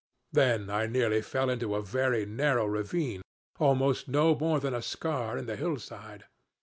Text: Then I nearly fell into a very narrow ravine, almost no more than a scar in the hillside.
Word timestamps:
Then 0.31 0.71
I 0.71 0.87
nearly 0.87 1.21
fell 1.21 1.51
into 1.51 1.75
a 1.75 1.81
very 1.83 2.25
narrow 2.25 2.65
ravine, 2.65 3.21
almost 3.59 4.07
no 4.07 4.33
more 4.33 4.59
than 4.59 4.73
a 4.73 4.81
scar 4.81 5.37
in 5.37 5.45
the 5.45 5.55
hillside. 5.55 6.25